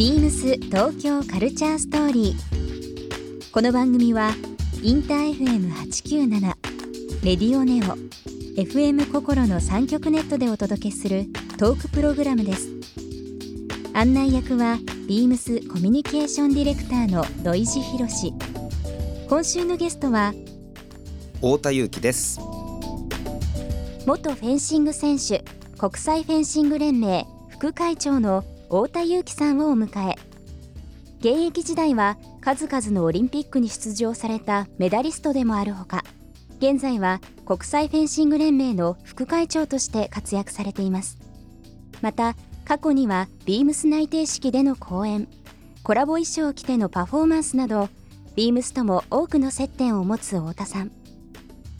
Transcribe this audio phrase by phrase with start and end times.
[0.00, 3.52] ビームス東京カルチャーストーリー。
[3.52, 4.30] この番組は
[4.82, 6.40] インター FM897
[7.22, 7.98] レディオネオ
[8.58, 11.26] FM 心の三極ネットでお届けする
[11.58, 12.70] トークプログラムです。
[13.92, 18.32] 案内役はビームスコミュニケーションディレクターの土井博志。
[19.28, 20.32] 今週のゲストは
[21.34, 22.40] 太田裕樹です
[24.06, 25.44] 元フェンシング選手
[25.76, 30.16] 国際フェンシング連盟副会長の太田裕樹さんをお迎え
[31.18, 36.04] 現役時代は数々のオリンピックに出場されたメダリストでもあるほか
[36.60, 41.18] 現在は国際フェンシング連盟の副会長として活躍されています。
[42.00, 45.26] また過去にはビームス内定式での講演
[45.82, 47.88] コラボ衣装を着てのパフォーマンスなど
[48.36, 50.92] ビームスとも多くの接点を持つ太田さん。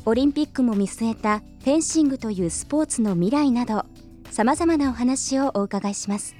[0.06, 3.84] オリンピックも見据えたフェンシングというスポーツの未来など
[4.32, 6.39] さまざまなお話をお伺いします。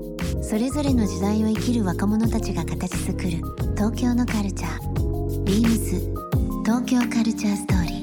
[0.41, 3.29] それぞれの時代を生きる若者たちが形作る
[3.75, 5.43] 東京のカルチャー。
[5.43, 5.99] ビームス。
[6.63, 8.01] 東京カルチャーストーリー。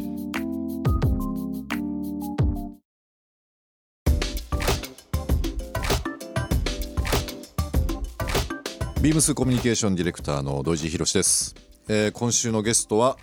[9.00, 11.54] ビームスコミュニケーションディレクターの土井博です、
[11.88, 13.16] えー今週のゲストは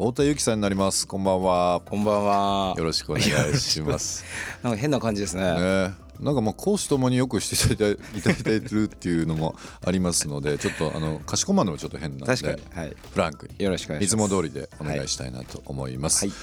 [0.00, 1.06] 太田由紀さんになります。
[1.06, 1.82] こんばんは。
[1.84, 2.74] こんばんは。
[2.78, 4.24] よろしくお願いします。
[4.64, 5.42] なんか変な感じですね。
[5.42, 5.94] ね。
[6.20, 12.62] なんかまあ講師ともによくしていただいていただいてるっていうのもありますのでちょっとあのかしこまるのもちょっと変なんで確かに。
[12.72, 12.96] はい。
[13.12, 13.62] フランクに。
[13.62, 16.34] よろしくお願いしいつますも通りでお願いしたいなと思います、はい。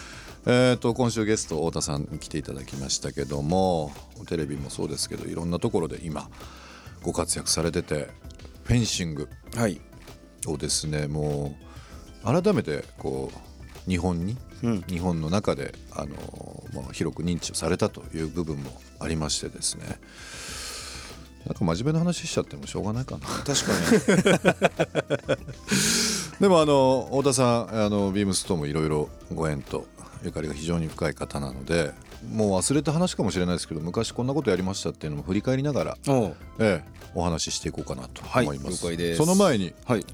[0.46, 3.92] えー、と今週ゲスト太田さんに来ていただきましたけども
[4.28, 6.30] テレビもそうですけどいろんなところで今
[7.02, 8.08] ご活躍されてて
[8.66, 9.82] フェンシングはい。
[10.46, 11.68] をですねもう
[12.24, 13.57] 改めてこう
[13.88, 14.82] 日本に、うん。
[14.84, 16.16] 日本の中であの、
[16.74, 20.00] まあ、広く認知をされたという部分もありましてですね。
[21.46, 23.26] なんか真面目な話しちゃってもしょうがないかな。
[23.28, 23.72] 確か
[25.32, 25.38] に。
[26.42, 29.88] でもあの太田さんあのビームスともいろいろご縁と
[30.24, 31.94] ゆかりが非常に深い方なので
[32.32, 36.36] もう忘れた話かもしれないですけど昔こんなことやりましたっていうのも振り返りながら、おう。
[36.60, 38.86] ええ、お話ししていこうかなと思います。
[38.86, 39.18] はい了解です。
[39.18, 40.06] その前にはい。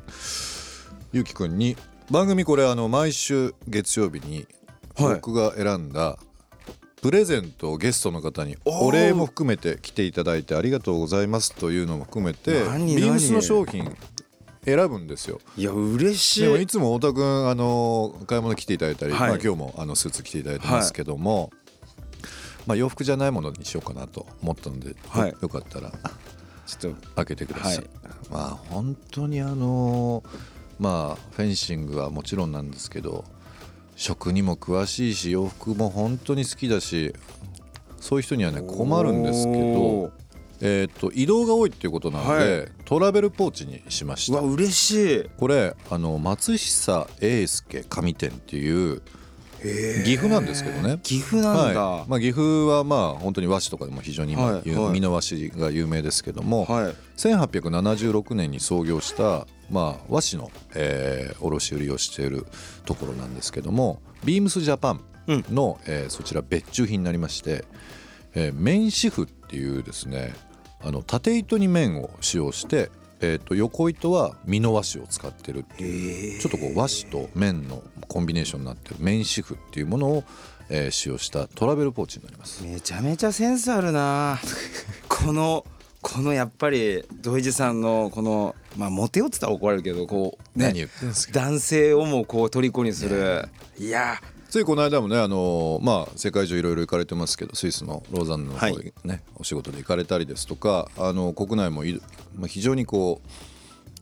[1.13, 1.77] ゆうきくんに
[2.11, 4.45] 番組これあの毎週月曜日に
[4.97, 5.15] はい。
[5.15, 6.17] 僕が選んだ
[7.01, 8.85] プレゼントをゲストの方におー。
[8.85, 13.95] お礼も含めて来ていただいてありがとうございますというのも含めて何ビームスの商品
[14.65, 15.41] 選ぶんですよ。
[15.57, 16.41] いや嬉しい。
[16.43, 19.29] でもいつも太田君あの買い物来ていただいたり、はい。
[19.31, 21.51] まあ、今日もあのスーツ着ていただいてますけども、
[22.65, 25.31] まあ、洋服じゃないものにしようかなと思ったので、はい。
[25.31, 25.91] よよかったら
[26.65, 27.75] ちょっと開けてください。
[27.75, 27.85] はい。
[28.31, 30.23] まあ本当にあの
[30.79, 33.25] まあフェンシングはもちろんなんですけど
[33.95, 37.13] 食にも詳しいし洋服も本当に好きだし
[37.99, 40.11] そういう人にはね困るんですけど、
[40.59, 42.71] えー、と移動が多いっていうことなので、はい。
[42.85, 44.39] トラベルポーチにしました。
[44.39, 44.51] うわ。
[44.51, 45.29] 嬉しい。
[45.37, 49.01] これあの松久英介紙店っていう
[50.03, 50.99] 岐阜なんですけどね。
[51.03, 51.81] 岐阜なんだ。
[51.81, 52.09] はい。
[52.09, 56.95] まあ、岐阜はまあ本当に和紙とかでも非常に今、美濃和紙が有名ですけども、はい。
[57.17, 62.45] 1876年に創業した、まあ、和紙の、えー卸売をしている
[62.85, 65.01] ところなんですけどもビームスジャパン
[65.49, 67.65] の、えーそちら別注品になりまして、
[68.33, 70.33] えー綿紙布っていうですね
[70.81, 72.89] あの縦糸に綿を使用して、
[73.25, 80.23] えー、と横糸は美濃和紙を使ってるっていうちょっとこう和紙と綿のコンビネーションになってる綿紙布っていうものを、
[80.69, 82.63] えー使用したトラベルポーチになります。
[82.63, 84.39] めちゃめちゃセンスあるな。
[85.07, 85.65] この
[86.01, 91.33] このやっぱり土井地さんのこのまあモテよってたら怒られるけどこう何ね言ってんですか。
[91.39, 93.47] 男性をもこう虜にする。
[93.77, 94.19] いや
[94.53, 101.99] ついこの間もねあのまあ世界中いろいろ行かれてますけどスイスのローザンヌの方にね、お仕事で行かれたりですとかあの国内もい
[102.35, 103.27] まあ、非常にこう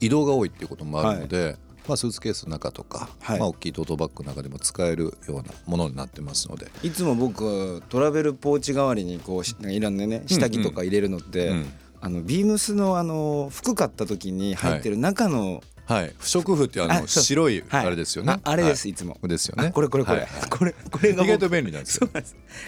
[0.04, 1.56] 移動が多いっていうこともあるので、
[1.88, 3.38] まあ、スーツケースの中とか、はい。
[3.38, 6.70] まあ、大きいトートバッグの中でも使えるようなものになってますので。
[6.82, 11.72] いつも僕トラベルポーチ代わりにこうしいろんなね下着とか入れるのって、うん
[12.04, 16.14] あのビームスのあの服買った時に入ってる中の、はい。
[16.18, 17.86] 不織布ってあの白いはい。
[17.86, 18.94] あれですよね、ああれです、はい。
[18.94, 19.18] つも。
[19.22, 19.68] ですよね。
[19.68, 22.08] あこれこれこれ、これこれが意外と僕便利なんですよ。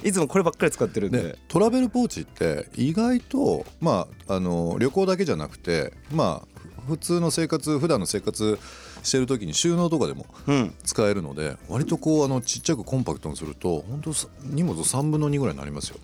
[0.03, 1.23] いつもこればっかり使ってるんで。
[1.23, 8.59] でトラベルポーチって意外とまああの旅行だけじゃなくてまあ普通の生活普段の生活
[9.03, 10.75] してる時に収納とかでもうん。
[10.85, 15.97] 使えるので割とこうあのちっちゃくコンパクトにすると本当さ荷物3分の2ぐらいになりますよ。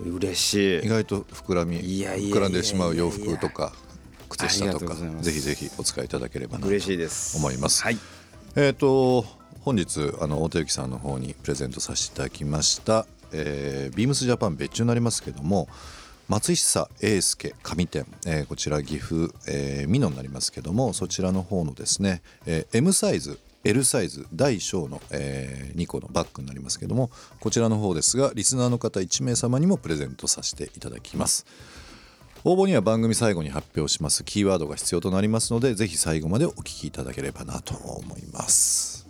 [0.00, 0.86] 嬉しい。
[0.86, 3.72] 意外と膨らみ膨らんでしまう洋服とか
[4.36, 7.36] 靴下とかぜひぜひお使いいただければなと嬉しいです。
[7.36, 7.82] 思います。
[7.82, 7.98] はい。
[8.56, 9.24] えっ、と
[9.64, 15.68] 本日あの大手幸さんの方にプレゼントさせていただきました、えービームスジャパン別注になりますけども
[16.28, 27.10] 松久英介上店、えーこちら岐阜、えー、美濃になりますけどもそちらの方のですね、えー M サイズ L サイズ大小の、え2個のバッグになりますけども
[27.40, 31.46] こちらの方ですがリスナーの方1名様にもプレゼントさせていただきます
[32.46, 34.22] 応募には番組最後に発表します。
[34.22, 39.08] キーワードが必要となりますのでぜひ最後までお聞きいただければなと思います。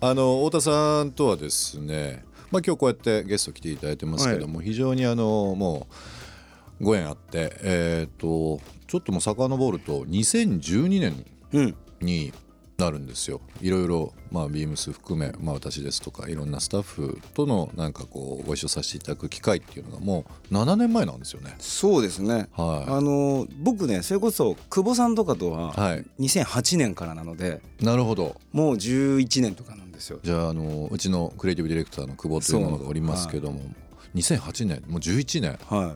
[0.00, 5.86] あの太田さんとはですね、まあ、今日こうやってゲスト来ていただいてますけども、非常にあのも
[6.80, 11.76] うご縁あってえっ、とちょっともう遡ると2012年うん。
[12.00, 12.32] に
[12.82, 13.40] なるんですよ。
[13.60, 21.54] いろいろ、まあ、ビームス含め、まあ、私ですとかいろんなスタッフとのなんかこうご一緒させていただく機会っていうのがもう7年前なんですよね。
[21.58, 22.48] そうですね。
[22.52, 28.36] はあの僕ねそれこそ久保さんとかとい、ははい、2008年からなのでなるほど。
[28.52, 30.18] もう11年とかなんですよ。
[30.22, 33.60] じゃああのうちのクリエイティブディレクターの久保というものがおりますけども、
[34.14, 34.82] 2008年？
[34.88, 35.58] もう11年？
[35.66, 35.94] は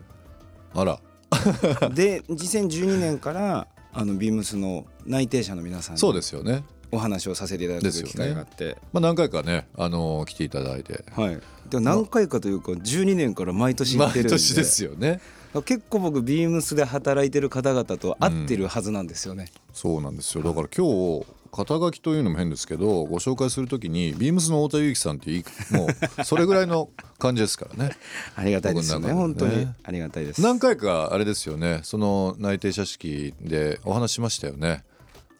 [0.74, 0.94] あら。
[0.94, 11.04] いで2012年からあのビームスの内定者の皆さんそうにですよね、お話をさせていただく機会があって、まあ、何回かねあの来ていただいて。
[11.12, 11.40] はい。
[11.68, 14.30] でも何回かというか12年から毎年行ってるんで。
[14.30, 15.20] 毎年ですよね。
[15.62, 20.44] 結構僕ビームスで働いてる方々と会ってるはずなんですよね、そうなんですよ。
[20.44, 20.86] だから今
[21.20, 27.96] 日肩書きというのも変ですけどご紹介するときにビームスの太田裕樹さんっていいもうそれぐらいの感じですからね。
[28.36, 29.08] ありがたいですよね。
[29.08, 29.66] 僕の本当に。
[29.82, 30.42] ありがたいです。
[30.42, 31.80] 何回かあれですよね。
[31.82, 34.84] その内定者式でお話ししましたよね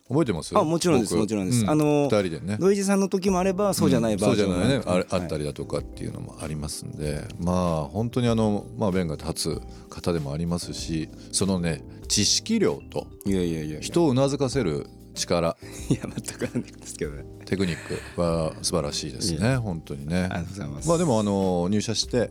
[0.09, 0.57] 覚えてます？
[0.57, 1.65] あもちろんです僕もちろんです。
[1.65, 2.57] うあの二人でね。
[2.61, 4.85] 土井地さんの時もあればそうじゃないバージョンそうじゃないね。
[4.87, 5.27] あれあはい。
[5.27, 15.57] ったりだとかっていうのもありますんで、まあ本当にあのまあ弁が立つ方でもありますしそのね知識量といやいやいや人をうなずかせる力。
[15.91, 17.25] いや全くないんですけどね。
[17.45, 17.77] テクニッ
[18.15, 20.25] クは素晴らしいですいね本当にね。
[20.25, 20.89] ありがとうございます。
[20.89, 22.31] まあでもあの入社して、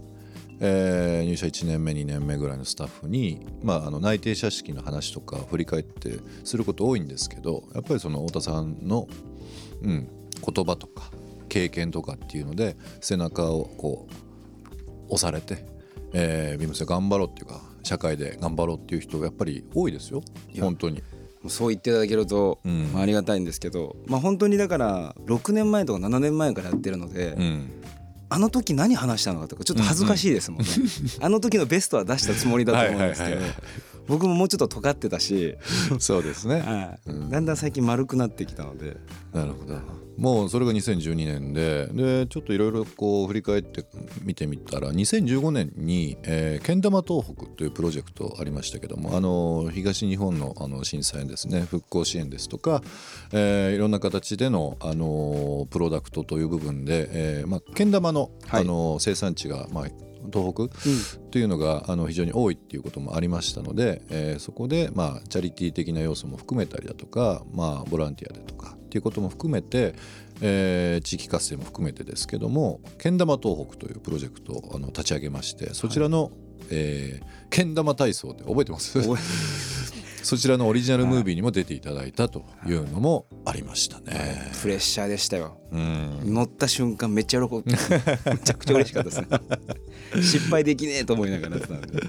[0.60, 9.08] えー入社1年目2年目ぐらいのスタッフに、まあ、あの内定者式の話とか振り返ってすること多いんですけどやっぱりその太田さんの、
[9.82, 10.08] うん、
[10.54, 11.10] 言葉とか
[11.50, 15.66] 経験とかっていうので背中をこう押されて、
[16.14, 20.22] えービームスで頑張ろうっていうか社会で頑張ろうっていう人がやっぱり多いですよ。
[20.60, 21.04] 本当に。
[21.48, 22.92] そう言っていただけると、うん。
[22.92, 27.70] まあ、ありがたいんですけど、まあ、本当にだから6年前とか7年前からやってるので、うん
[28.30, 30.68] あの時何話したのかとかちょっと恥ずかしいですもんね、
[31.22, 33.36] あの時のベストは出したつもりだと思うんですけど。
[33.36, 35.56] はいはいはいはい僕ももうちょっと尖ってたし、
[36.00, 36.62] そうですね。
[36.62, 37.10] はい。
[37.10, 37.30] うん。
[37.30, 38.98] だんだん最近丸くなってきたので。
[39.34, 39.80] なるほど。
[40.18, 41.88] もうそれが2012年で。
[41.92, 43.84] でちょっといろいろこう振り返って
[44.24, 51.62] 見てみたら2015年に、えーけん玉東北というプロジェクトありましたけどもあの東日本のあの震災ですね。
[51.62, 52.82] 復興支援ですとか、
[53.34, 58.62] えーいろんな形でのあのプロダクトという部分で、えーまあ、けん玉の,、はい。
[58.62, 59.88] あの生産地が、まあ、
[60.32, 60.68] 東北
[61.32, 69.96] というのがあの非常に多いっていうこともありましたので、えーそこで、まあ、チャリティー的な要素も含めたりだとか、まあ、ボランティアでとかっていうことも含めて、
[70.42, 76.32] えー地域活性も含めてですけどもけん玉東北というプロジェクトをあの立ち上げましてそちらの、
[76.70, 79.00] えーけん玉体操って覚えてます？
[79.02, 79.18] 覚
[80.26, 84.52] そちらのオリジナルムービーにも出ていただいたというのもありましたね。
[84.60, 85.60] プレッシャーでしたよ。
[85.72, 86.34] うん。
[86.34, 87.64] 乗った瞬間めっちゃ喜ぶ。
[87.70, 89.28] めちゃくちゃ嬉しかったですね。
[90.24, 92.04] 失敗できねえと思いながらやってたんで。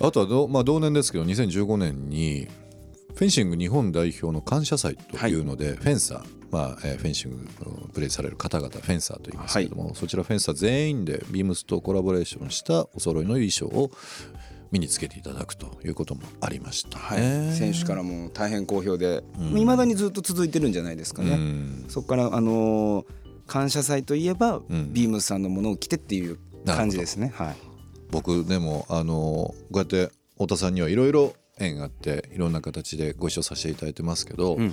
[0.00, 2.48] あとはど、まあ、同年ですけど2015年に
[3.14, 7.36] フェンシング日本代表の感謝祭というので、フェンサー、まあえーフェンシング
[7.68, 13.90] をプレイされる方々フェンサーと言いますけども、そちらフェンサー全員でビームスとコラボレーションしたお揃いの衣装を
[14.70, 17.54] 身につけていただくということもありました、ね。
[17.54, 21.84] 選手からも大変好評でいま、未だにずっと続いてるんじゃないですかね、うん。
[21.88, 23.04] そこからあのー
[23.48, 24.92] 感謝祭といえば、ん。
[24.92, 27.32] ビームスさんのものを着てっていう感じですね。
[27.34, 27.56] はい。
[28.10, 34.66] 僕でもあのこうやって太田さんにはいろいろ縁があっていろんな形でご一緒させていただいてますけど、うん。
[34.66, 34.70] や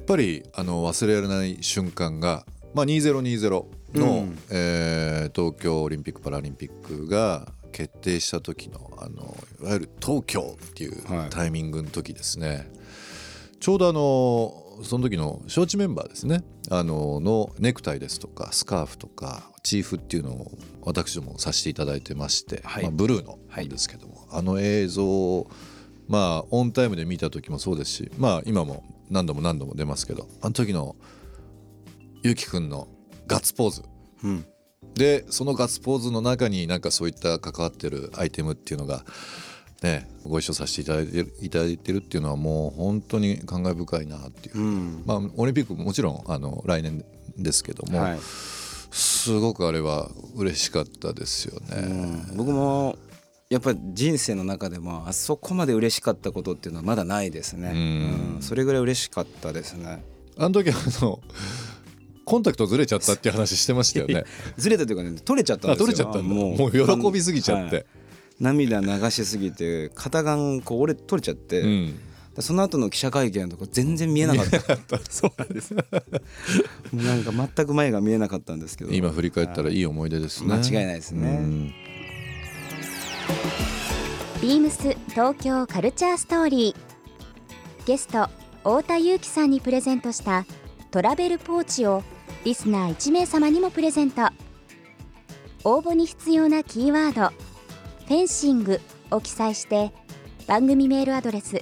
[0.00, 2.44] っぱりあの忘れられない瞬間が、
[2.74, 4.38] まあ、2020の、うん。
[4.50, 11.30] えー東京オリンピック・パラリンピックが決定した時のあのいわゆる東京っていうはい。
[11.30, 12.70] タイミングの時ですね、
[13.60, 16.42] ちょうどあのその時の招致メンバーですね。
[16.70, 20.52] あののネクタイですとかスカーフとかチーフっていうのを
[20.84, 22.84] 私どもさせていただいてまして、はい。
[22.84, 23.68] まあ、ブルーのはい。
[23.68, 25.46] ですけども、あの映像
[26.08, 30.96] まあオンタイムで見た時もそうですしまあ今も何度も何度も出ますけどあの時の
[32.22, 32.88] ゆうきくんの
[33.26, 33.82] ガッツポーズ。
[34.24, 34.46] うん
[34.96, 39.04] でそのガッツポーズの中になんかそういった関わってるアイテムっていうのが
[39.82, 45.02] ねご一緒させていただいてるいただいてるっていうのはもう本当に感慨深いなっていう、うん。
[45.04, 47.04] まあオリンピックもちろんあの来年
[47.36, 48.18] ですけども、はい。
[48.90, 51.76] すごくあれは嬉しかったですよね。
[51.76, 52.36] うん。
[52.36, 52.96] 僕も
[53.50, 58.36] やっぱり人生の中でもあそこまで嬉しかったことっていうのはまだないですね、うん。
[58.36, 58.42] うん。
[58.42, 60.02] それぐらい嬉しかったですね。
[60.38, 61.20] あの時あの
[62.26, 64.24] コンタクトずれちゃったっていう話してましたよね。
[64.58, 65.84] ずれたというかね取れちゃったんですよ。
[65.84, 66.34] あ取れちゃったんだ。
[66.34, 66.70] もう。
[66.72, 67.86] 喜びすぎちゃって、はい
[68.40, 71.98] 涙流しすぎて片眼こう折れ取れちゃって、うん、
[72.34, 74.46] でその後の記者会見とか全然見えなかっ
[74.86, 74.98] た。
[75.08, 75.80] そうなんです も
[76.92, 78.92] うなんか全く前が見えなかったんですけど。
[78.92, 80.54] 今振り返ったらいい思い出ですね。
[80.54, 81.38] 間違いないですね。
[81.40, 81.74] うん。
[84.42, 87.86] ビームス東京カルチャーストーリー。
[87.86, 88.28] ゲスト
[88.58, 90.44] 太田裕樹さんにプレゼントした
[90.90, 92.02] トラベルポーチを
[92.46, 94.22] リスナー1名様にもプレゼント。
[95.64, 97.34] 応募に必要なキーワード
[98.06, 99.92] 「フェンシング」を記載して
[100.46, 101.56] 番組メールアドレス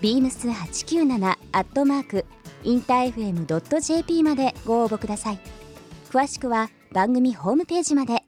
[0.00, 2.24] beams897 アットマーク
[2.64, 5.38] インター FM.jp までご応募ください。
[6.10, 8.24] 詳しくは番組ホームページまで。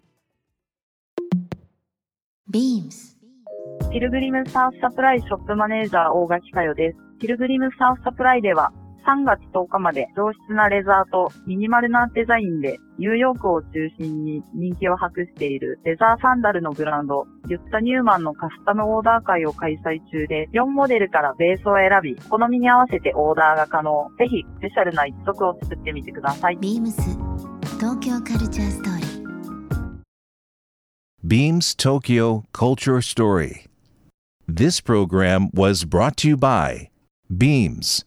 [2.49, 3.17] Beams
[3.91, 6.99] ピルグリムサーフサプライショップマネージャー大垣佳代です。
[7.19, 8.73] ピルグリムサーフサプライでは
[9.07, 13.69] 3月10日まで上質なレザーとミニマルなデザインでニューヨークを中
[13.99, 24.11] 心に人気を博しているレザーサンダルのブランド、ユッタ・ニューマンのカスタムオーダー会を開催中で4モデルからベースを選び、好みに合わせてオーダーが可能。
[24.19, 26.59] ぜひスペシャルな一足を作ってみてください。
[26.59, 26.95] Beams
[27.79, 29.15] 東京カルチャーストーリー
[31.27, 33.67] Beams Tokyo Culture Story.
[34.47, 36.91] This program was brought to you by
[37.31, 38.05] Beams.